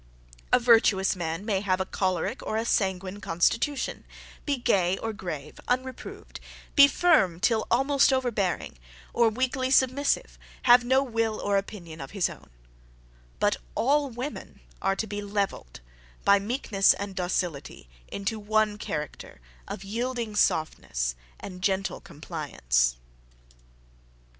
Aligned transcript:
A 0.51 0.57
virtuous 0.59 1.15
man 1.15 1.45
may 1.45 1.61
have 1.61 1.79
a 1.79 1.85
choleric 1.85 2.41
or 2.41 2.57
a 2.57 2.65
sanguine 2.65 3.21
constitution, 3.21 4.03
be 4.47 4.57
gay 4.57 4.97
or 4.97 5.13
grave, 5.13 5.59
unreproved; 5.67 6.39
be 6.75 6.87
firm 6.87 7.39
till 7.39 7.59
be 7.59 7.65
is 7.67 7.67
almost 7.69 8.11
over 8.11 8.31
bearing, 8.31 8.79
or, 9.13 9.29
weakly 9.29 9.69
submissive, 9.69 10.39
have 10.63 10.83
no 10.83 11.03
will 11.03 11.39
or 11.39 11.55
opinion 11.55 12.01
of 12.01 12.17
his 12.17 12.31
own; 12.31 12.49
but 13.39 13.57
all 13.75 14.09
women 14.09 14.61
are 14.81 14.95
to 14.95 15.05
be 15.05 15.21
levelled, 15.21 15.81
by 16.25 16.39
meekness 16.39 16.95
and 16.95 17.13
docility, 17.15 17.87
into 18.07 18.39
one 18.39 18.79
character 18.79 19.39
of 19.67 19.83
yielding 19.83 20.35
softness 20.35 21.13
and 21.39 21.61
gentle 21.61 22.01
compliance. 22.01 22.95